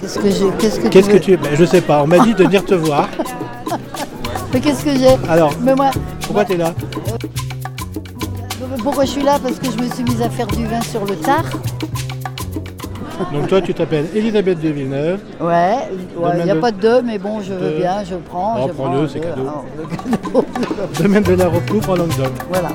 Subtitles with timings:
[0.00, 2.06] Qu'est-ce que j'ai Qu'est-ce que Qu'est-ce tu que tu es ben, Je sais pas, on
[2.06, 3.08] m'a dit de venir te voir.
[4.52, 5.90] Mais qu'est-ce que j'ai Alors, Mais moi,
[6.24, 6.72] pourquoi tu es là
[8.82, 11.04] pourquoi je suis là Parce que je me suis mise à faire du vin sur
[11.04, 11.44] le tard.
[13.32, 15.20] Donc toi, tu t'appelles Elisabeth de Villeneuve.
[15.40, 18.14] Ouais, il Domaine n'y a de- pas de deux, mais bon, je veux bien, je
[18.14, 18.56] prends.
[18.58, 19.26] Oh, je prends-le, prends un c'est deux.
[19.28, 19.42] cadeau.
[19.42, 20.46] Alors, le cadeau.
[21.02, 22.32] Domaine de la Recoupe en Languedoc.
[22.50, 22.68] voilà.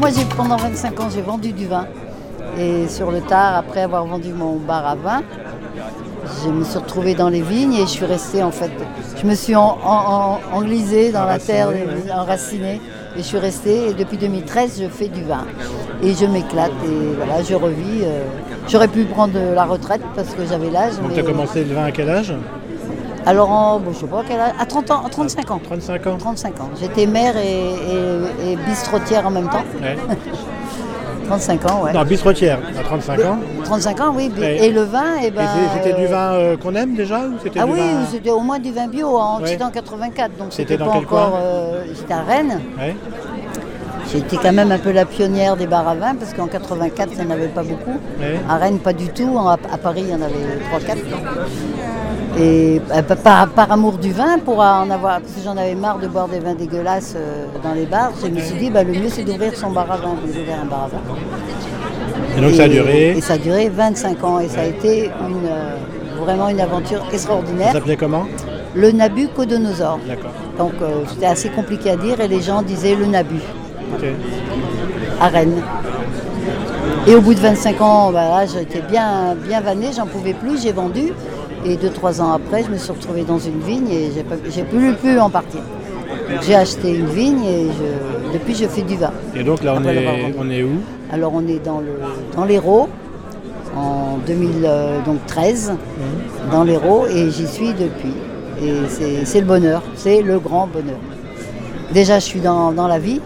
[0.00, 1.86] Donc moi, j'ai, pendant 25 ans, j'ai vendu du vin.
[2.56, 5.22] Et sur le tard, après avoir vendu mon bar à vin,
[6.44, 8.70] je me suis retrouvée dans les vignes et je suis restée en fait.
[9.20, 11.84] Je me suis en, en- en- englisée dans la terre, ouais.
[12.12, 12.80] enracinée.
[13.16, 15.44] Et je suis restée et depuis 2013, je fais du vin.
[16.02, 18.02] Et je m'éclate et voilà, je revis.
[18.04, 18.22] euh,
[18.68, 20.94] J'aurais pu prendre la retraite parce que j'avais l'âge.
[20.98, 22.32] Donc mais- tu as commencé le vin à quel âge?
[23.26, 25.60] Alors, en, bon, je sais pas quel âge, à 30 ans, à 35 ans.
[25.62, 26.70] 35 ans 35 ans.
[26.80, 29.64] J'étais mère et, et- et bistrotière en même temps.
[29.82, 29.96] Ouais.
[31.26, 31.92] 35 ans, ouais.
[31.92, 33.38] Non, bistrotière, à 35 ans.
[33.64, 34.30] 35 ans, oui.
[34.38, 34.64] Ouais.
[34.64, 35.42] Et le vin, et ben.
[35.42, 38.06] Et c'était du vin euh, qu'on aime déjà ou c'était Ah du oui, vin...
[38.10, 39.18] c'était au moins du vin bio.
[39.18, 39.38] hein.
[39.42, 39.48] Ouais.
[39.48, 41.38] J'étais en 84, donc C'était c'était pas encore.
[41.38, 42.60] euh, J'étais à Rennes.
[42.78, 42.96] Ouais.
[44.10, 47.18] J'étais quand même un peu la pionnière des bars à vin parce qu'en 84, il
[47.20, 47.98] n'y en avait pas beaucoup.
[48.48, 49.36] À Rennes, pas du tout.
[49.38, 50.32] À, à Paris, il y en avait
[50.72, 50.96] 3-4.
[52.36, 55.98] Et euh, par, par amour du vin, pour en avoir, parce que j'en avais marre
[55.98, 58.92] de boire des vins dégueulasses euh, dans les bars, je me suis dit, bah, le
[58.92, 60.14] mieux c'est d'ouvrir son bar à vin.
[60.32, 60.98] J'ai ouvert un bar à vin.
[62.36, 63.10] Et donc ça a duré.
[63.16, 64.38] Et ça a duré 25 ans.
[64.40, 65.76] Et ça a été une, euh,
[66.20, 67.72] vraiment une aventure Ça extraordinaire.
[67.72, 68.24] s'appelait comment?
[68.74, 69.98] Le Nabucodonosor.
[70.06, 70.30] D'accord.
[70.58, 73.40] Donc euh, c'était assez compliqué à dire et les gens disaient le Nabu
[75.20, 75.62] à Rennes.
[77.06, 80.72] Et au bout de 25 ans, bah, j'étais bien, bien vannée, j'en pouvais plus, j'ai
[80.72, 81.12] vendu.
[81.68, 84.10] Et deux, trois ans après, je me suis retrouvée dans une vigne et
[84.50, 85.60] j'ai plus pu en partir.
[86.42, 89.10] J'ai acheté une vigne et je- depuis je fais du vin.
[89.34, 90.34] Et donc là, on est, vendu.
[90.38, 90.78] on est où?
[91.12, 91.92] Alors on est dans le
[92.36, 92.88] dans l'Hérault
[93.76, 95.72] en 2013
[96.50, 98.14] dans l'Hérault et j'y suis depuis.
[98.62, 98.72] Et
[99.24, 100.98] c'est- le bonheur, c'est le grand bonheur.
[101.92, 103.20] Déjà je suis dans, dans la vie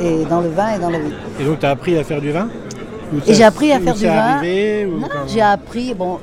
[0.00, 1.12] et dans le vin et dans la vie.
[1.40, 2.48] Et donc tu as appris à faire du vin?
[3.26, 4.40] Et j'ai appris à faire du vin.
[5.28, 6.18] j'ai appris, bon,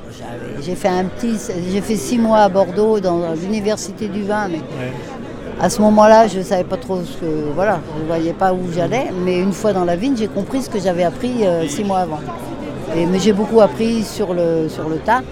[0.60, 1.36] j'ai fait un petit,
[1.72, 4.92] j'ai fait six mois à Bordeaux dans l'université du vin, mais Ouais.
[5.60, 8.52] à ce moment-là, je ne savais pas trop ce que, voilà, je ne voyais pas
[8.52, 11.66] où j'allais, mais une fois dans la vigne, j'ai compris ce que j'avais appris euh,
[11.68, 12.20] six mois avant.
[12.96, 15.22] Et, mais j'ai beaucoup appris sur le, sur le tas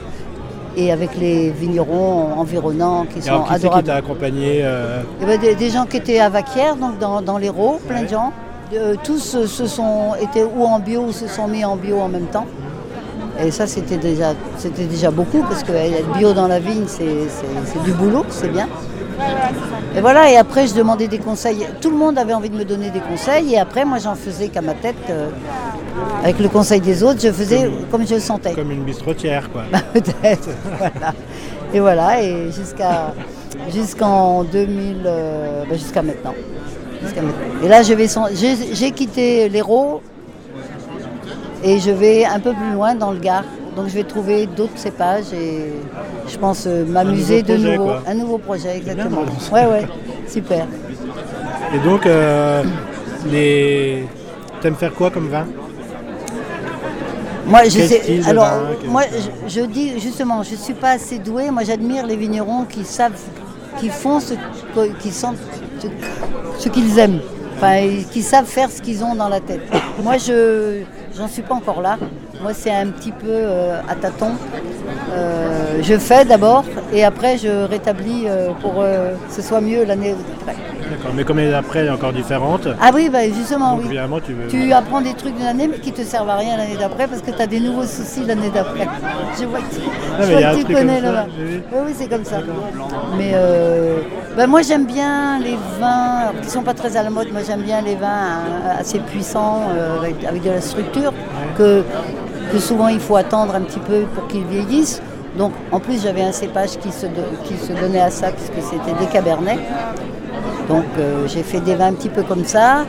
[0.77, 3.87] et avec les vignerons environnants qui Et sont alors qui c'est qui adorables.
[3.89, 7.39] t'a accompagné euh, Eh ben, des, des gens qui étaient à Vaquière, donc dans, dans
[7.39, 8.33] l'Hérault, plein de gens.
[8.73, 12.09] Euh, tous se sont étaient ou en bio ou se sont mis en bio en
[12.09, 12.47] même temps.
[13.43, 17.27] Et ça, c'était déjà, c'était déjà beaucoup parce que être bio dans la vigne, c'est,
[17.85, 18.69] du boulot, c'est bien.
[19.97, 21.67] Et voilà, et après, je demandais des conseils.
[21.81, 24.49] Tout le monde avait envie de me donner des conseils, et après, moi, j'en faisais
[24.49, 24.97] qu'à ma tête.
[25.09, 25.29] euh,
[26.23, 28.53] avec le conseil des autres, je faisais comme, je le sentais.
[28.53, 30.49] comme une bistrotière quoi Peut-être.
[30.79, 31.15] voilà.
[31.73, 33.13] Et voilà, et jusqu'à
[33.73, 36.35] jusqu'en 2000, euh, ben, jusqu'à maintenant.
[37.63, 38.07] Et là, je vais
[38.73, 40.01] j'ai quitté l'Hérault
[41.63, 43.45] et je vais un peu plus loin dans le Gard.
[43.77, 45.73] Donc je vais trouver d'autres cépages et
[46.29, 48.03] je pense euh, m'amuser de nouveau quoi.
[48.07, 49.23] Un nouveau projet, exactement.
[49.23, 49.87] bien, Ouais, ouais,
[50.27, 50.67] super.
[51.73, 52.65] Et donc, euh,
[53.31, 54.05] les...
[54.61, 55.47] t'aimes faire quoi comme vin?
[57.47, 58.21] Moi, je sais.
[58.27, 59.03] Alors, vin, moi,
[59.47, 61.51] je, je dis justement, je suis pas assez douée.
[61.51, 63.13] Moi, j'admire les vignerons qui savent,
[63.79, 65.37] qui font ce, que- qui sentent
[66.59, 67.21] ce, qu'ils aiment.
[67.57, 67.81] Enfin,
[68.23, 69.61] savent faire ce qu'ils ont dans la tête.
[70.03, 70.83] Moi, je,
[71.17, 71.99] j'en suis pas encore là.
[72.43, 74.33] Moi, c'est un petit peu euh, à tâtons.
[75.13, 80.15] Euh, je fais d'abord et après, je rétablis euh, pour que ce soit mieux l'année
[80.39, 80.57] d'après.
[81.15, 83.87] Mais comme l'année d'après elle est encore différente, Ah oui, bah, justement, donc oui.
[83.87, 84.49] évidemment tu veux.
[84.49, 87.23] Tu apprends des trucs d'une année mais qui te servent à rien l'année d'après parce
[87.23, 88.87] que tu as des nouveaux soucis l'année d'après.
[89.41, 89.81] Je vois que tu,
[90.19, 91.27] mais je il y vois a un que tu truc connais là-bas.
[91.39, 92.39] Oui, oui, c'est comme ça.
[93.17, 93.99] Mais euh,
[94.37, 97.33] ben moi j'aime bien les vins qui ne sont pas très à la mode.
[97.33, 101.13] Moi j'aime bien les vins euh, assez puissants euh, avec, avec de la structure
[101.57, 101.83] que,
[102.53, 105.01] que souvent il faut attendre un petit peu pour qu'ils vieillissent.
[105.39, 107.07] Donc en plus j'avais un cépage qui se,
[107.45, 109.59] qui se donnait à ça puisque c'était des cabernets.
[110.69, 112.85] Donc euh, j'ai fait des vins un petit peu comme ça,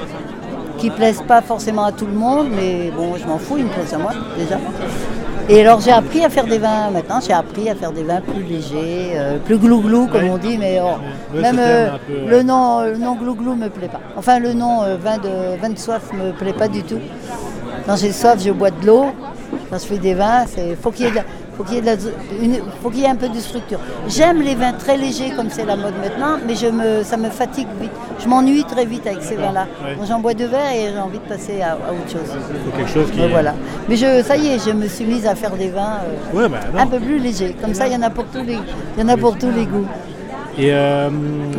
[0.78, 3.70] qui plaisent pas forcément à tout le monde, mais bon, je m'en fous, ils me
[3.70, 4.58] plaisent à moi déjà.
[5.50, 8.22] Et alors j'ai appris à faire des vins maintenant, j'ai appris à faire des vins
[8.22, 10.98] plus légers, euh, plus glouglou comme on dit, mais oh,
[11.36, 14.02] même euh, peu, le nom le nom glouglou me plaît pas.
[14.16, 17.00] Enfin le nom vin de vin de soif me plaît pas du tout.
[17.86, 19.06] Quand j'ai soif, je bois de l'eau.
[19.70, 21.20] Quand je fais des vins, c'est faut qu'il y ait de
[21.62, 23.80] faut qu'il y ait de la- une- faut qu'il y ait un peu de structure.
[24.08, 27.30] J'aime les vins très légers comme c'est la mode maintenant, mais je me, ça me
[27.30, 27.92] fatigue vite.
[28.20, 29.68] Je m'ennuie très vite avec ces vins-là.
[29.84, 29.96] ouais.
[30.08, 32.30] J'en bois deux verres et j'ai envie de passer à, à autre chose.
[32.54, 33.20] Il faut quelque chose qui.
[33.20, 33.54] Mais voilà.
[33.88, 36.00] Mais je, ça y est, je me suis mise à faire des vins
[36.34, 37.56] euh, Ouais, bah, un peu plus légers.
[37.62, 38.58] Comme ça, il y en a pour tous les,
[38.98, 39.86] il y en a pour tous les goûts.
[40.58, 41.10] Et, euh,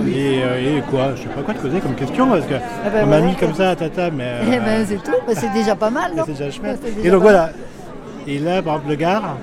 [0.06, 1.12] et, euh, et quoi?
[1.16, 3.54] Je sais pas quoi te poser comme question parce que ben on m'a mis comme
[3.54, 4.32] ça à ta table, mais.
[4.52, 5.16] Eh euh, ben, c'est tout.
[5.26, 6.46] Ben, c'est déjà pas mal, non déjà
[7.02, 7.50] Et donc voilà.
[8.26, 9.36] Et là, par exemple, le Gard.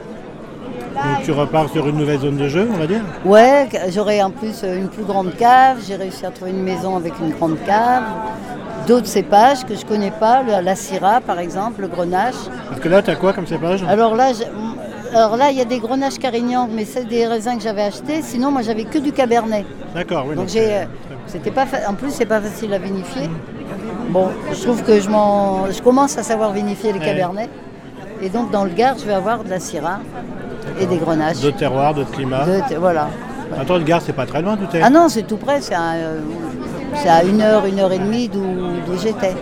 [1.03, 3.01] Donc tu repars sur une nouvelle zone de jeu, on va dire.
[3.25, 5.77] Ouais, j'aurai en plus euh, une plus grande cave.
[5.87, 8.03] J'ai réussi à trouver une maison avec une grande cave.
[8.87, 12.35] D'autres cépages que je connais pas, le- la Syrah par exemple, le grenache.
[12.69, 14.31] Parce que là, tu as quoi comme cépage Alors là,
[15.13, 18.21] alors là, il y a des grenaches carignan, mais c'est des raisins que j'avais achetés.
[18.21, 19.65] Sinon, moi, j'avais que du cabernet.
[19.95, 20.35] D'accord, oui.
[20.35, 20.83] Donc j'ai, euh,
[21.27, 23.29] c'était pas, fa- en plus, c'est pas facile à vinifier.
[24.09, 27.05] Bon, je trouve que je m'en, je commence à savoir vinifier les Ouais.
[27.05, 27.49] cabernets.
[28.21, 29.99] Et donc dans le Gard, je vais avoir de la Syrah
[30.79, 31.39] et des grenaches.
[31.41, 32.45] D'autres terroirs, d'autres climats.
[32.45, 33.09] De- voilà.
[33.59, 35.73] Attends, le Gard, c'est pas très loin d'où t'es Ah non, c'est tout près, c'est
[35.73, 36.19] à, euh,
[37.07, 38.43] à une heure, une heure et demie d'où,
[39.01, 39.35] j'étais.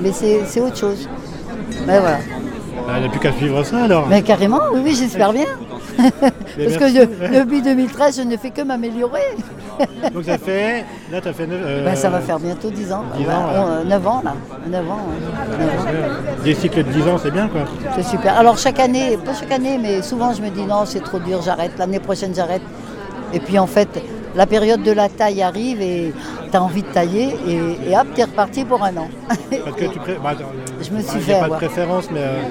[0.00, 1.08] Mais c'est, c'est autre chose.
[1.86, 2.18] Mais voilà.
[2.88, 4.06] Ah, Il n'y a plus qu'à suivre ça alors.
[4.08, 5.44] Mais carrément, oui, oui, j'espère bien.
[5.98, 9.20] Parce que je- depuis 2013, je ne fais que m'améliorer.
[10.14, 10.84] Donc ça fait.
[11.12, 11.46] Là, tu as fait.
[11.46, 13.04] neuf- euh, Ben, ça va faire bientôt 10 ans.
[13.16, 14.34] 10 ans, Ouais, euh, 9 ans là.
[14.68, 15.00] 9 ans.
[15.08, 15.58] ouais.
[15.64, 16.42] 9 ans.
[16.44, 17.60] Des cycles de 10 ans, c'est bien quoi.
[17.94, 18.36] C'est super.
[18.38, 21.40] Alors chaque année, pas chaque année, mais souvent je me dis non, c'est trop dur,
[21.42, 21.72] j'arrête.
[21.78, 22.62] L'année prochaine, j'arrête.
[23.32, 23.88] Et puis en fait,
[24.34, 26.12] la période de la taille arrive et
[26.50, 29.08] tu as envie de tailler et, et hop, tu es reparti pour un an.
[29.28, 30.34] Parce que tu bah,
[30.82, 31.60] Je me suis j'ai fait pas avoir.
[31.60, 32.42] de préférence, mais euh,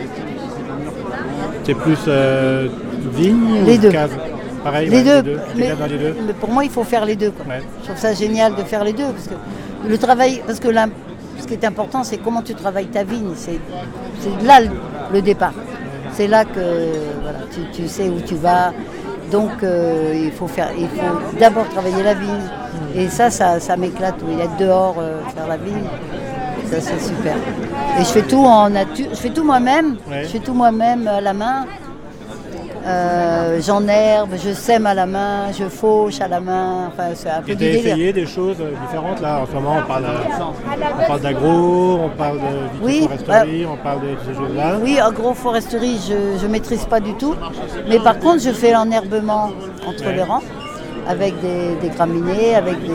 [1.63, 2.68] c'est plus euh,
[3.13, 3.91] vigne Les ou deux.
[3.91, 4.12] cave?
[4.63, 6.15] Pareil, les, ouais, deux, T'es mais, bien dans les deux?
[6.25, 7.31] mais pour moi, il faut faire les deux.
[7.31, 7.45] quoi.
[7.47, 7.62] Ouais.
[7.81, 10.68] Je trouve ça génial de faire les deux parce que le travail, parce que
[11.39, 13.31] ce qui est important, c'est comment tu travailles ta vigne.
[13.35, 13.59] C'est
[14.19, 14.69] c'est là le,
[15.13, 15.53] le départ.
[16.13, 16.59] C'est là que
[17.21, 18.73] voilà, tu, tu sais où tu vas.
[19.31, 22.47] Donc euh, il faut faire, il faut d'abord travailler la vigne.
[22.95, 24.15] Et ça, ça, ça m'éclate.
[24.25, 24.35] oui.
[24.41, 25.83] Être dehors, euh, faire la vigne,
[26.69, 27.35] ça c'est super.
[28.00, 29.97] Et je fais tout en nature, je fais tout moi-même.
[30.09, 30.24] Ouais.
[30.24, 31.65] Je fais tout moi-même à la main.
[32.88, 36.88] Euh, J'enherbe, je sème à la main, je fauche à la main.
[36.88, 37.88] Enfin, c'est un peu Et du t'as délire.
[37.94, 39.42] essayé des choses euh, différentes là?
[39.42, 40.44] En ce moment on parle, euh,
[41.04, 42.45] on parle d'agro, on parle de
[42.81, 44.78] Oui, vitiforesterie, on parle de ces choses-là?
[44.81, 46.00] Oui, agroforesterie,
[46.39, 47.36] je ne maîtrise pas du tout.
[47.89, 49.50] Mais par contre, je fais l'enherbement
[49.86, 50.13] entre Ouais.
[50.16, 50.44] les rangs
[51.10, 52.88] avec des, des graminées, avec des,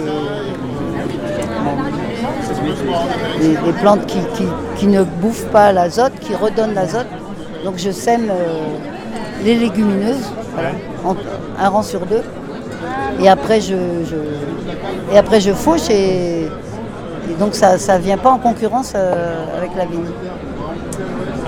[3.41, 7.07] des- des plantes qui, qui- qui ne bouffent pas l'azote, qui redonnent l'azote.
[7.65, 8.77] Donc je sème euh,
[9.45, 10.71] les légumineuses, voilà,
[11.05, 11.17] en-
[11.63, 12.23] un rang sur deux.
[13.21, 13.75] Et après je,
[14.09, 19.45] je- et après je fauche et, et donc ça ne vient pas en concurrence euh,
[19.57, 20.05] avec la vigne.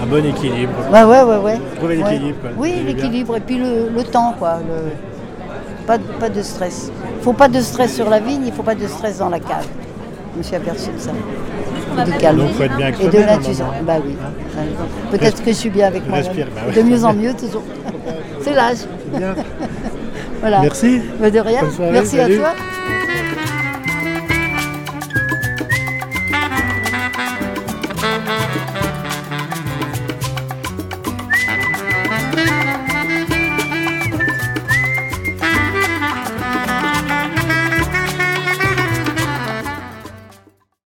[0.03, 0.73] Un bon équilibre.
[0.93, 1.59] Ouais, ouais, ouais, ouais.
[1.77, 2.11] Trouver Ouais.
[2.11, 2.51] l'équilibre, quoi.
[2.59, 4.59] Oui, l'équilibre et puis le, le temps, quoi.
[4.67, 4.93] le-
[5.87, 6.91] Pas, de- pas de stress.
[7.19, 9.39] Il faut pas de stress sur la vigne, il faut pas de stress dans la
[9.39, 9.67] cave.
[10.33, 11.11] Je me suis aperçu de ça.
[12.03, 12.39] Du calme.
[12.39, 13.73] Donc, faut être bien avec Et de moment.
[13.87, 14.17] Bah oui.
[15.11, 16.19] Peut-être que je suis bien avec moi.
[16.19, 16.75] Respire, bah ouais.
[16.75, 17.63] De mieux en mieux, toujours.
[18.41, 18.79] C'est l'âge.
[20.41, 20.61] Voilà.
[20.61, 21.01] Merci.
[21.19, 21.61] Bah, de rien.
[21.63, 22.35] Bonne soirée, Merci salut.
[22.35, 22.55] à toi.